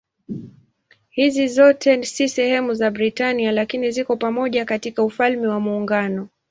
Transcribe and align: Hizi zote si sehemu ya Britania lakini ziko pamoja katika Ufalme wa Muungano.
Hizi 1.09 1.47
zote 1.47 2.03
si 2.03 2.29
sehemu 2.29 2.73
ya 2.73 2.91
Britania 2.91 3.51
lakini 3.51 3.91
ziko 3.91 4.17
pamoja 4.17 4.65
katika 4.65 5.03
Ufalme 5.03 5.47
wa 5.47 5.59
Muungano. 5.59 6.29